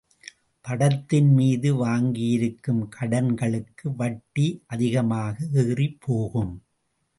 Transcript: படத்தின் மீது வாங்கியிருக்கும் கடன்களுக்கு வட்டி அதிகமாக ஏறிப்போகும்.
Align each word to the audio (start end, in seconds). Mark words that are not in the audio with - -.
படத்தின் 0.65 1.29
மீது 1.33 1.85
வாங்கியிருக்கும் 1.85 2.81
கடன்களுக்கு 2.99 3.95
வட்டி 3.95 4.63
அதிகமாக 4.67 5.45
ஏறிப்போகும். 5.53 6.53